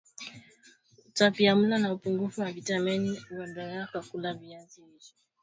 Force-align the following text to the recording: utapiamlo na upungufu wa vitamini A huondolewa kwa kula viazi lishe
utapiamlo 1.07 1.75
na 1.77 1.93
upungufu 1.93 2.41
wa 2.41 2.51
vitamini 2.51 3.17
A 3.17 3.21
huondolewa 3.35 3.87
kwa 3.87 4.01
kula 4.01 4.33
viazi 4.33 4.81
lishe 4.81 5.15